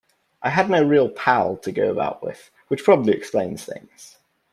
[0.41, 4.17] I had no real pal to go about with, which probably explains things.